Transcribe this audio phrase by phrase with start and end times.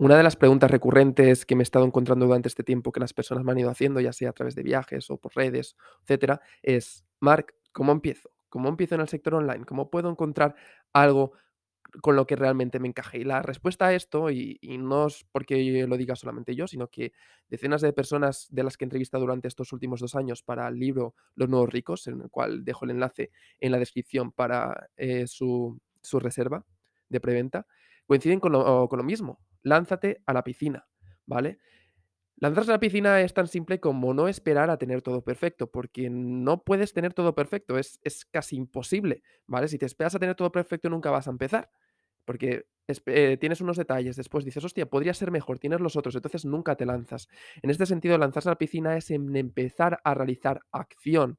[0.00, 3.12] Una de las preguntas recurrentes que me he estado encontrando durante este tiempo que las
[3.12, 6.40] personas me han ido haciendo, ya sea a través de viajes o por redes, etcétera,
[6.62, 8.30] es: "Marc, ¿cómo empiezo?
[8.48, 9.64] ¿Cómo empiezo en el sector online?
[9.64, 10.54] ¿Cómo puedo encontrar
[10.92, 11.32] algo
[12.02, 13.18] con lo que realmente me encaje?".
[13.18, 17.12] Y la respuesta a esto, y no es porque lo diga solamente yo, sino que
[17.48, 20.78] decenas de personas de las que he entrevistado durante estos últimos 2 años para el
[20.78, 23.30] libro Los nuevos ricos, en el cual dejo el enlace
[23.60, 26.64] en la descripción para, eh, su su reserva
[27.08, 27.66] de preventa,
[28.06, 29.38] coinciden con lo con lo mismo.
[29.62, 30.86] Lánzate a la piscina,
[31.26, 31.58] ¿vale?
[32.36, 36.08] Lanzarse a la piscina es tan simple como no esperar a tener todo perfecto, porque
[36.10, 39.68] no puedes tener todo perfecto, es es casi imposible, ¿vale?
[39.68, 41.70] Si te esperas a tener todo perfecto, nunca vas a empezar,
[42.24, 42.66] porque
[43.06, 46.76] eh, tienes unos detalles, después dices: "Hostia, podría ser mejor", tienes los otros, entonces nunca
[46.76, 47.28] te lanzas.
[47.62, 51.38] En este sentido, lanzarse a la piscina es en empezar a realizar acción.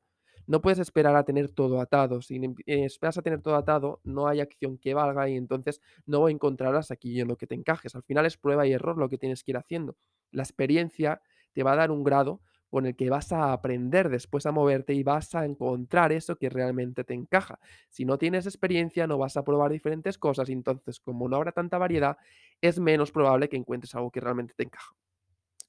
[0.49, 4.27] No puedes esperar a tener todo atado, si em esperas a tener todo atado, no
[4.27, 7.93] hay acción que valga y entonces no encontrarás aquello en lo que te encajes.
[7.95, 9.95] Al final es prueba y error lo que tienes que ir haciendo.
[10.31, 11.21] La experiencia
[11.53, 14.93] te va a dar un grado con el que vas a aprender después a moverte
[14.95, 17.59] y vas a encontrar eso que realmente te encaja.
[17.89, 21.51] Si no tienes experiencia, no vas a probar diferentes cosas y entonces, como no habrá
[21.51, 22.17] tanta variedad,
[22.61, 24.95] es menos probable que encuentres algo que realmente te encaja.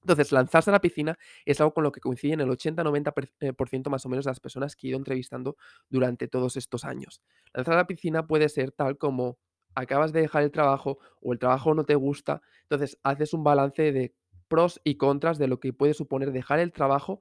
[0.02, 3.52] Entonces, lanzarse a la piscina es algo con lo que coinciden el 80-90 per eh,
[3.52, 5.56] por ciento más o menos de las personas que he ido entrevistando
[5.88, 7.22] durante todos estos años.
[7.52, 9.38] Lanzar a la piscina puede ser tal como
[9.74, 13.92] acabas de dejar el trabajo o el trabajo no te gusta, entonces haces un balance
[13.92, 14.14] de
[14.48, 17.20] pros y contras de lo que puede suponer dejar el trabajo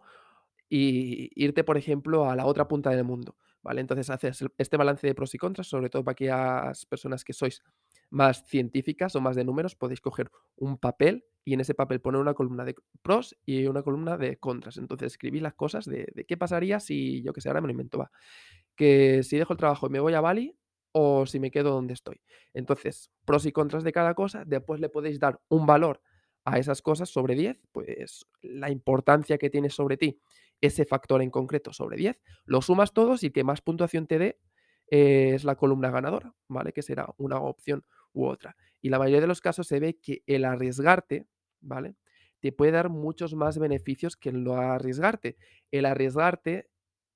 [0.70, 3.82] y irte, por ejemplo, a la otra punta del mundo, ¿vale?
[3.82, 7.64] Entonces haces este balance de pros y contras, sobre todo para aquellas personas que sois
[8.10, 12.22] más científicas o más de números, podéis coger un papel y en ese papel poner
[12.22, 14.78] una columna de pros y una columna de contras.
[14.78, 17.98] Entonces escribí las cosas de, qué pasaría si, yo que sé, ahora me lo invento,
[17.98, 18.12] va,
[18.76, 20.56] que si dejo el trabajo y me voy a Bali
[20.92, 22.22] o si me quedo donde estoy.
[22.54, 26.04] Entonces, pros y contras de cada cosa, después le podéis dar un valor
[26.46, 30.22] a esas cosas sobre 10, pues la importancia que tiene sobre ti
[30.62, 34.40] ese factor en concreto sobre 10, lo sumas todos y que más puntuación te dé
[34.92, 36.74] eh, es la columna ganadora, ¿vale?
[36.74, 37.84] Que será una opción
[38.14, 38.56] u otra.
[38.82, 41.28] Y la mayoría de los casos se ve que el arriesgarte,
[41.62, 41.96] ¿vale?
[42.40, 45.38] Te puede dar muchos más beneficios que el no arriesgarte.
[45.72, 46.70] El arriesgarte,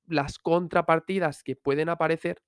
[0.06, 2.42] las contrapartidas que pueden aparecer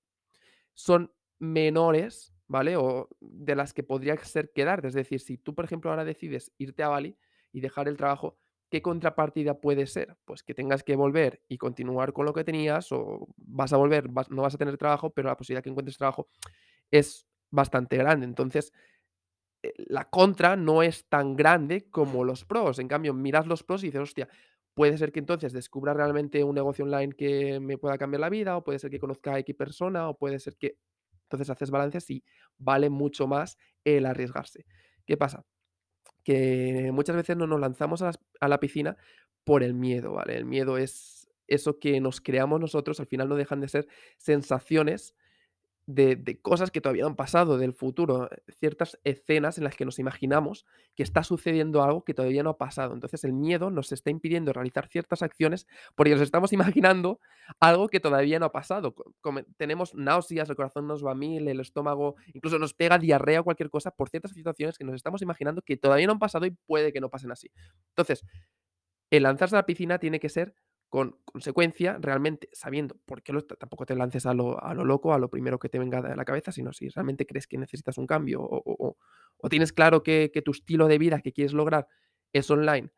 [0.73, 2.78] son menores, ¿vale?
[2.78, 4.88] O de las que podría ser quedarte.
[4.89, 7.17] Es decir, si tú, por ejemplo, ahora decides irte a Bali
[7.51, 8.38] y dejar el trabajo,
[8.69, 10.17] ¿qué contrapartida puede ser?
[10.25, 14.09] Pues que tengas que volver y continuar con lo que tenías o vas a volver,
[14.29, 16.27] no vas a tener trabajo, pero la posibilidad que encuentres trabajo
[16.91, 18.25] es bastante grande.
[18.25, 18.73] Entonces,
[19.77, 22.79] la contra no es tan grande como los pros.
[22.79, 24.29] En cambio, miras los pros y dices, hostia,
[24.73, 28.57] puede ser que entonces descubra realmente un negocio online que me pueda cambiar la vida,
[28.57, 30.77] o puede ser que conozca a X persona, o puede ser que...
[31.23, 32.23] Entonces haces balances y
[32.57, 34.65] vale mucho más el arriesgarse.
[35.05, 35.43] ¿Qué pasa?
[36.23, 38.97] Que muchas veces no nos lanzamos a las- a la piscina
[39.43, 40.37] por el miedo, ¿vale?
[40.37, 43.87] El miedo es eso que nos creamos nosotros, al final no dejan de ser
[44.17, 45.15] sensaciones
[45.88, 49.85] de cosas que todavía no han pasado, del futuro, eh, ciertas escenas en las que
[49.85, 50.66] nos imaginamos
[50.96, 52.94] que está sucediendo algo que todavía no ha pasado.
[52.94, 57.19] Entonces, el miedo nos está impidiendo realizar ciertas acciones porque nos estamos imaginando
[57.59, 58.95] algo que todavía no ha pasado.
[58.95, 62.97] Co come tenemos náuseas, el corazón nos va a mil, el estómago, incluso nos pega
[62.97, 66.19] diarrea o cualquier cosa por ciertas situaciones que nos estamos imaginando que todavía no han
[66.19, 67.51] pasado y puede que no pasen así.
[67.90, 68.25] Entonces,
[69.12, 70.56] el lanzarse a la piscina tiene que ser
[70.90, 74.85] con consecuencia, realmente sabiendo por qué lo está tampoco te lances a lo a lo
[74.85, 77.57] loco, a lo primero que te venga a la cabeza, sino si realmente crees que
[77.57, 78.97] necesitas un cambio o
[79.38, 81.88] o tienes claro que que tu estilo de vida que quieres lograr
[82.34, 82.91] es online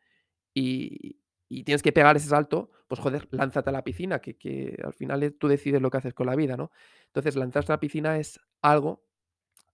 [0.53, 4.77] y y tienes que pegar ese salto, pues joder, lánzate a la piscina, que que
[4.83, 6.71] al final, tú decides lo que haces con la vida, ¿no?
[7.07, 9.03] Entonces, lanzarse a la piscina es algo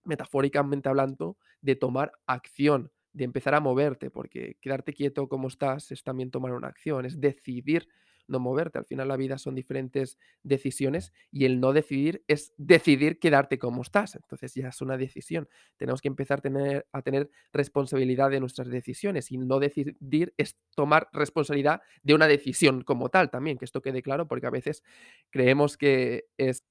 [0.05, 6.03] metafóricamente hablando, de tomar acción, de empezar a moverte, porque quedarte quieto como estás es
[6.03, 7.87] también tomar una acción, es decidir
[8.27, 8.79] no moverte.
[8.79, 13.81] Al final la vida son diferentes decisiones y el no decidir es decidir quedarte como
[13.81, 14.15] estás.
[14.15, 15.47] Entonces ya es una decisión.
[15.77, 20.57] Tenemos que empezar a tener, a tener responsabilidad de nuestras decisiones y no decidir es
[20.75, 24.83] tomar responsabilidad de una decisión como tal también, que esto quede claro, porque a veces
[25.29, 26.63] creemos que es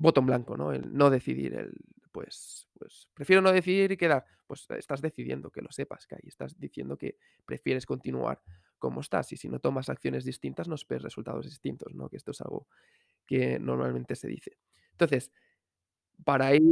[0.00, 0.72] Voto en blanco, ¿no?
[0.72, 1.74] El no decidir, el
[2.12, 4.24] pues pues prefiero no decidir y quedar.
[4.46, 7.16] Pues estás decidiendo, que lo sepas, que ahí estás diciendo que
[7.46, 8.42] prefieres continuar
[8.78, 12.08] como estás, y si no tomas acciones distintas, no esperes resultados distintos, ¿no?
[12.08, 12.66] Que esto es algo
[13.26, 14.58] que normalmente se dice.
[14.92, 15.32] Entonces,
[16.24, 16.62] para ir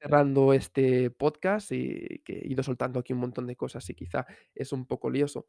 [0.00, 4.26] cerrando este podcast y que he ido soltando aquí un montón de cosas y quizá
[4.54, 5.48] es un poco lioso,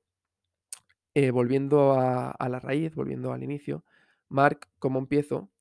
[1.16, 3.86] eh, volviendo a a la raíz, volviendo al inicio,
[4.30, 5.52] Marc, ¿cómo empiezo?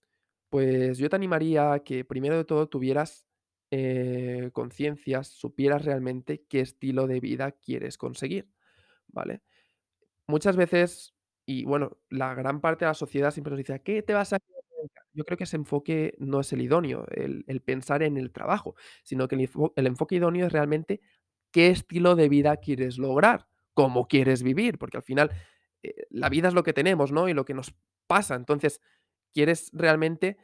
[0.51, 3.27] Pues yo te animaría a que primero de todo tuvieras
[3.75, 8.49] eh, conciencias, supieras realmente qué estilo de vida quieres conseguir,
[9.09, 9.43] ¿vale?
[10.26, 11.15] Muchas veces,
[11.47, 14.32] y bueno, la gran parte de la sociedad siempre nos dice: "¿A qué te vas
[14.32, 15.05] a dedicar?".
[15.12, 18.75] Yo creo que ese enfoque no es el idóneo, el pensar en el trabajo,
[19.05, 19.37] sino que
[19.77, 21.00] el enfoque idóneo es realmente
[21.53, 25.31] qué estilo de vida quieres lograr, cómo quieres vivir, porque al final,
[25.82, 27.29] eh, la vida es lo que tenemos, ¿no?
[27.29, 27.75] Y lo que nos
[28.06, 28.35] pasa.
[28.37, 28.81] Entonces,
[29.32, 30.38] quieres realmente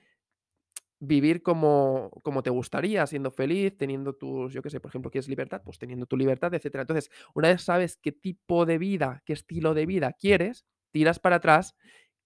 [1.01, 5.29] vivir como como te gustaría, siendo feliz, teniendo tus yo qué sé, por ejemplo, ¿quieres
[5.29, 5.63] libertad?
[5.65, 6.83] Pues teniendo tu libertad, etcétera.
[6.83, 11.37] Entonces, una vez sabes qué tipo de vida, qué estilo de vida quieres, tiras para
[11.37, 11.75] atrás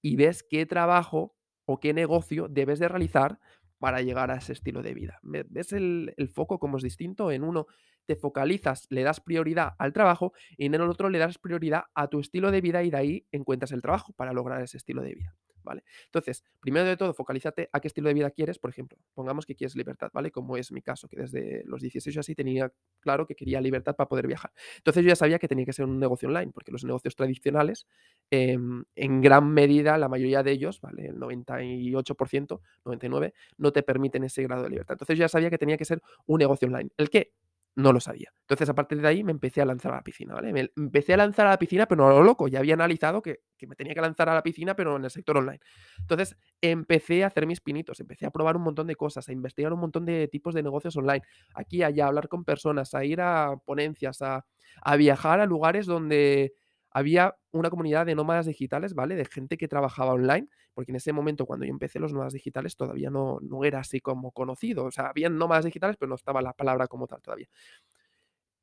[0.03, 1.35] y ves qué trabajo
[1.67, 3.39] o qué negocio debes de realizar
[3.79, 5.19] para llegar a ese estilo de vida.
[5.23, 7.31] ¿Ve ves el el foco cómo es distinto?
[7.31, 7.67] En uno
[8.07, 12.09] te focalizas, le das prioridad al trabajo y en el otro le das prioridad a
[12.09, 15.15] tu estilo de vida y de ahí encuentras el trabajo para lograr ese estilo de
[15.15, 15.83] vida, ¿vale?
[16.07, 19.55] Entonces, primero de todo, focalízate a qué estilo de vida quieres, por ejemplo, pongamos que
[19.55, 20.31] quieres libertad, ¿vale?
[20.31, 23.97] Como es mi caso, que desde los 16 o así tenía claro que quería libertad
[23.97, 24.53] para poder viajar.
[24.79, 27.87] Entonces, yo ya sabía que tenía que ser un negocio online, porque los negocios tradicionales,
[28.31, 31.07] em, en gran medida, la mayoría de ellos, ¿vale?
[31.09, 34.95] El 98%, 99, no te permiten ese grado de libertad.
[34.95, 36.91] Entonces, yo ya sabía que tenía que ser un negocio online.
[36.97, 37.33] ¿El qué?
[37.77, 38.33] No lo sabía.
[38.43, 40.53] Entonces, a partir de ahí me empecé a lanzar a la piscina, ¿vale?
[40.53, 42.47] Me empecé a lanzar a la piscina, pero no a lo loco.
[42.47, 45.11] Ya había analizado que que me tenía que lanzar a la piscina, pero en el
[45.11, 45.59] sector online.
[45.99, 49.73] Entonces, empecé a hacer mis pinitos, empecé a probar un montón de cosas, a investigar
[49.73, 51.23] un montón de tipos de negocios online,
[51.55, 54.45] aquí, allá, a hablar con personas, a ir a ponencias, a
[54.83, 56.53] a viajar a lugares donde
[56.95, 59.17] había una comunidad de nómadas digitales, ¿vale?
[59.17, 62.77] De gente que trabajaba online, porque en ese momento, cuando yo empecé, los nómadas digitales
[62.77, 64.85] todavía no no era así como conocido.
[64.87, 67.49] O sea, habían nómadas digitales, pero no estaba la palabra como tal todavía.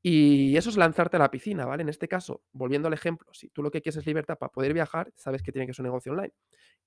[0.04, 1.83] Y eso es lanzarte a la piscina, ¿vale?
[1.83, 4.74] En este caso, volviendo al ejemplo, si tú lo que quieres es libertad para poder
[4.74, 6.33] viajar, sabes que tiene que ser un negocio online.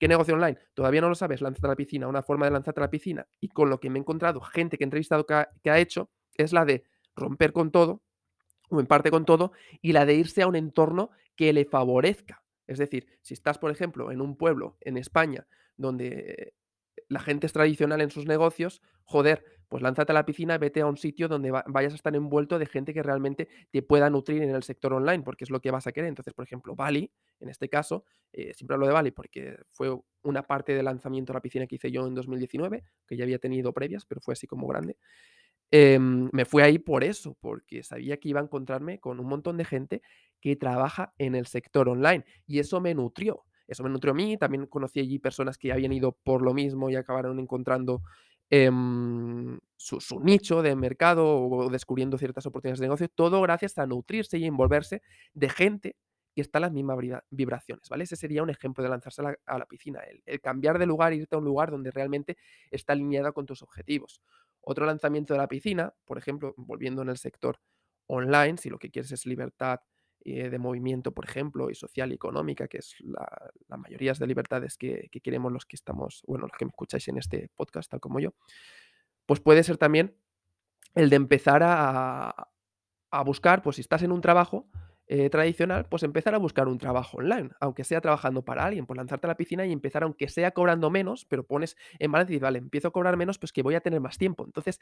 [0.00, 0.58] ¿Qué negocio online?
[0.75, 2.08] Todavía no lo sabes, lánzate a la piscina.
[2.08, 4.76] Una forma de lanzarte a la piscina, y con lo que me he encontrado, gente
[4.76, 6.82] que he entrevistado que ha hecho, es la de
[7.14, 8.02] romper con todo,
[8.70, 12.42] o en parte con todo, y la de irse a un entorno que le favorezca.
[12.66, 15.46] Es decir, si estás, por ejemplo, en un pueblo en España
[15.76, 16.54] donde
[17.08, 20.86] la gente es tradicional en sus negocios, joder, pues lánzate a la piscina, vete a
[20.86, 24.42] un sitio donde va vayas a estar envuelto de gente que realmente te pueda nutrir
[24.42, 26.08] en el sector online, porque es lo que vas a querer.
[26.08, 27.10] Entonces, por ejemplo, Bali,
[27.40, 31.38] en este caso, eh, siempre hablo de Bali porque fue una parte del lanzamiento de
[31.38, 34.46] la piscina que hice yo en 2019, que ya había tenido previas, pero fue así
[34.46, 34.96] como grande.
[35.72, 39.56] Em, me fui ahí por eso, porque sabía que iba a encontrarme con un montón
[39.56, 40.02] de gente
[40.40, 43.44] que trabaja en el sector online, y eso me nutrió.
[43.66, 46.90] Eso me nutrió a mí, también conocí allí personas que habían ido por lo mismo
[46.90, 48.02] y acabaron encontrando,
[48.50, 54.38] em, su nicho de mercado o descubriendo ciertas oportunidades de negocio, todo gracias a nutrirse
[54.38, 55.02] y envolverse
[55.32, 55.96] de gente
[56.34, 56.99] que está en las mismas
[57.31, 58.05] vibraciones, ¿vale?
[58.05, 61.37] Ese sería un ejemplo de lanzarse a la piscina, el el cambiar de lugar, irte
[61.37, 62.37] a un lugar donde realmente
[62.70, 64.20] está alineado con tus objetivos.
[64.64, 67.58] Otro lanzamiento de la piscina, por ejemplo, volviendo en el sector
[68.06, 69.81] online, si lo que quieres es libertad,
[70.25, 74.76] eh, de movimiento, por ejemplo, y social y económica, que es la mayorías de libertades
[74.78, 78.00] que que queremos los que estamos, bueno, los que me escucháis en este podcast, tal
[78.00, 78.34] como yo,
[79.26, 80.16] pues puede ser también
[80.94, 82.49] el de empezar a
[83.14, 84.69] a buscar, pues si estás en un trabajo,
[85.06, 88.96] eh, tradicional, pues empezar a buscar un trabajo online, aunque sea trabajando para alguien, pues
[88.96, 92.36] lanzarte a la piscina y empezar, aunque sea cobrando menos, pero pones en balance y
[92.36, 94.44] dices: "Vale, empiezo a cobrar menos, pues que voy a tener más tiempo".
[94.46, 94.80] Entonces,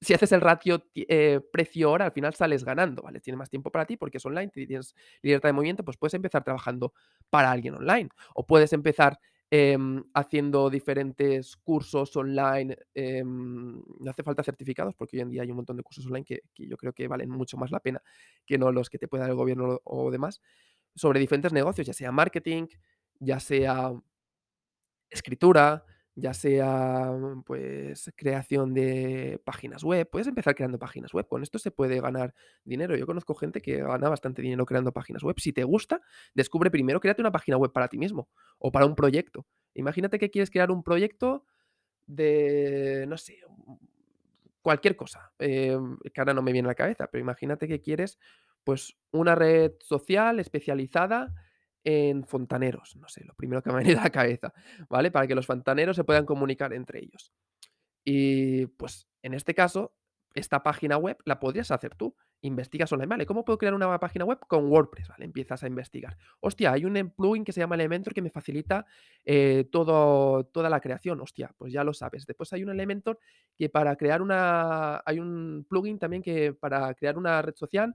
[0.00, 3.20] si haces el ratio ti eh, precio-hora, al final sales ganando, ¿vale?
[3.20, 6.14] Tienes más tiempo para ti porque es online, ti tienes libertad de movimiento, pues puedes
[6.14, 6.92] empezar trabajando
[7.30, 9.18] para alguien online, o puedes empezar,
[9.50, 15.50] em, haciendo diferentes cursos online, em, no hace falta certificados, porque hoy en día hay
[15.50, 18.02] un montón de cursos online que que yo creo que valen mucho más la pena
[18.46, 20.40] que no los que te pueda dar el gobierno o demás,
[20.94, 22.66] sobre diferentes negocios, ya sea marketing,
[23.20, 23.92] ya sea
[25.10, 25.84] escritura,
[26.20, 27.10] ya sea,
[27.46, 30.08] pues, creación de páginas web.
[30.10, 32.34] Puedes empezar creando páginas web, con esto se puede ganar
[32.64, 32.96] dinero.
[32.96, 35.36] Yo conozco gente que gana bastante dinero creando páginas web.
[35.38, 36.02] Si te gusta,
[36.34, 39.46] descubre primero, créate una página web para ti mismo o para un proyecto.
[39.74, 41.44] Imagínate que quieres crear un proyecto
[42.06, 43.38] de, no sé,
[44.62, 48.18] cualquier cosa, em, que ahora no me viene a la cabeza, pero imagínate que quieres,
[48.64, 51.32] pues, una red social especializada
[51.84, 54.52] en fontaneros, no sé, lo primero que me ha venido a la cabeza,
[54.88, 55.10] ¿vale?
[55.10, 57.32] Para que los fontaneros se puedan comunicar entre ellos.
[58.04, 59.94] Y, pues, en este caso,
[60.34, 62.14] esta página web la podrías hacer tú.
[62.42, 64.38] Investigas online, vale, ¿cómo puedo crear una página web?
[64.48, 66.16] Con WordPress, vale, empiezas a investigar.
[66.40, 68.86] Hostia, hay un plugin que se llama Elementor que me facilita,
[69.24, 71.20] eh, todo toda la creación.
[71.20, 72.26] Hostia, pues ya lo sabes.
[72.26, 73.18] Después hay un Elementor
[73.58, 77.94] que para crear una hay un plugin también que para crear una red social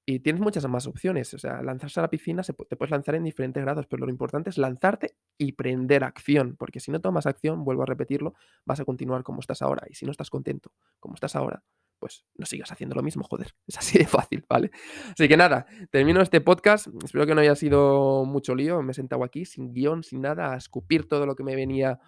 [0.07, 3.15] Y tienes muchas más opciones, o sea, lanzarse a la piscina se te puedes lanzar
[3.15, 7.25] en diferentes grados, pero lo importante es lanzarte y prender acción, porque si no tomas
[7.25, 8.35] acción, vuelvo a repetirlo,
[8.67, 9.87] vas a continuar como estás ahora.
[9.89, 11.63] Y si no estás contento como estás ahora,
[12.05, 13.55] pues no sigas haciendo lo mismo, joder.
[13.67, 14.71] Es así de fácil, ¿vale?
[15.13, 16.89] Así que nada, termino este podcast.
[17.03, 18.83] Espero que no haya sido mucho lío.
[18.83, 21.99] Me he sentado aquí sin guion, sin nada, a escupir todo lo que me venía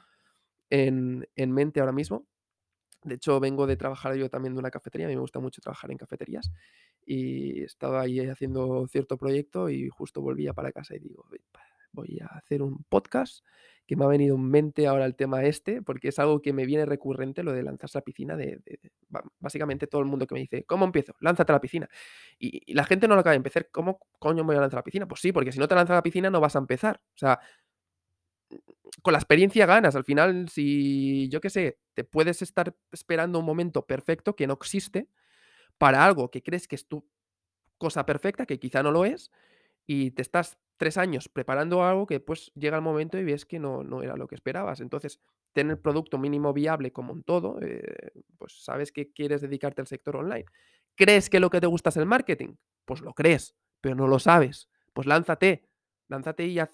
[0.69, 2.26] en, en mente ahora mismo.
[3.05, 5.07] De hecho, vengo de trabajar yo también de una cafetería.
[5.07, 6.53] A mí me gusta mucho trabajar en cafeterías.
[7.07, 11.25] Y estaba ahí haciendo cierto proyecto y justo volvía para casa y digo,
[11.97, 13.45] voy a hacer un podcast
[13.87, 16.67] que me ha venido en mente ahora el tema este, porque es algo que me
[16.67, 18.61] viene recurrente, lo de lanzarse a la piscina, de,
[19.38, 21.15] básicamente todo el mundo que me dice, ¿cómo empiezo?
[21.21, 21.88] Lánzate a la piscina.
[22.38, 24.81] Y, la gente no lo acaba de empezar, ¿cómo coño me voy a lanzar a
[24.81, 25.07] la piscina?
[25.07, 27.00] Pues sí, porque si no te lanzas a la piscina no vas a empezar.
[27.15, 27.38] O sea,
[29.03, 29.95] con la experiencia ganas.
[29.95, 34.55] Al final, si yo qué sé, te puedes estar esperando un momento perfecto que no
[34.55, 35.09] existe
[35.79, 37.09] para algo que crees que es tu
[37.79, 39.31] cosa perfecta, que quizá no lo es,
[39.87, 43.59] y te estás tres años preparando algo que pues llega el momento y ves que
[43.59, 44.80] no, no era lo que esperabas.
[44.80, 45.21] Entonces,
[45.52, 50.16] tener producto mínimo viable como en todo, eh, pues sabes que quieres dedicarte al sector
[50.16, 50.45] online.
[50.95, 52.54] ¿Crees que lo que te gusta es el marketing?
[52.85, 54.68] Pues lo crees, pero no lo sabes.
[54.92, 55.68] Pues lánzate,
[56.09, 56.71] lánzate y haz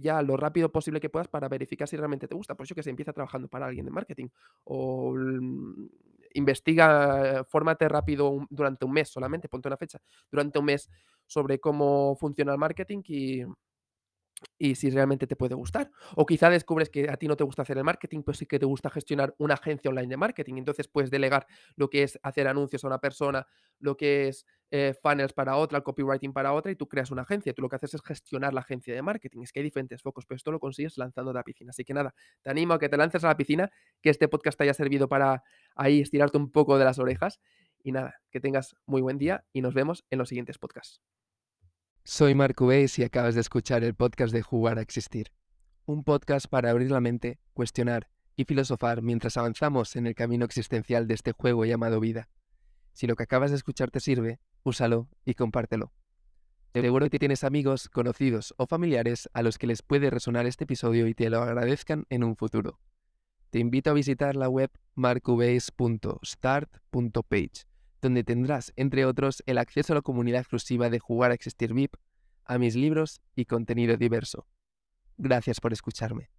[0.00, 2.54] ya lo rápido posible que puedas para verificar si realmente te gusta.
[2.54, 4.28] Pues yo que se empieza trabajando para alguien de marketing
[4.64, 5.14] o
[6.38, 9.98] investiga, fórmate rápido durante un mes solamente, ponte una fecha,
[10.30, 10.90] durante un mes
[11.26, 13.42] sobre cómo funciona el marketing y,
[14.58, 15.90] y si realmente te puede gustar.
[16.14, 18.58] O quizá descubres que a ti no te gusta hacer el marketing, pero sí que
[18.58, 20.54] te gusta gestionar una agencia online de marketing.
[20.56, 23.46] Entonces puedes delegar lo que es hacer anuncios a una persona,
[23.78, 27.22] lo que es eh, funnels para otra, el copywriting para otra, y tú creas una
[27.22, 27.52] agencia.
[27.52, 29.42] Tú lo que haces es gestionar la agencia de marketing.
[29.42, 31.70] Es que hay diferentes focos, pero esto lo consigues lanzando a la piscina.
[31.70, 33.70] Así que nada, te animo a que te lances a la piscina,
[34.02, 35.42] que este podcast te haya servido para
[35.74, 37.40] ahí estirarte un poco de las orejas.
[37.82, 41.00] Y nada, que tengas muy buen día y nos vemos en los siguientes podcasts.
[42.08, 45.32] Soy Marco Beis y acabas de escuchar el podcast de Jugar a Existir.
[45.86, 51.08] Un podcast para abrir la mente, cuestionar y filosofar mientras avanzamos en el camino existencial
[51.08, 52.28] de este juego llamado vida.
[52.92, 55.92] Si lo que acabas de escuchar te sirve, úsalo y compártelo.
[56.74, 61.08] Seguro que tienes amigos, conocidos o familiares a los que les puede resonar este episodio
[61.08, 62.78] y te lo agradezcan en un futuro.
[63.50, 67.66] Te invito a visitar la web marcubase.start.page
[68.00, 71.94] donde tendrás, entre otros, el acceso a la comunidad exclusiva de Jugar a Existir VIP,
[72.44, 74.46] a mis libros y contenido diverso.
[75.18, 76.30] Gracias por escucharme.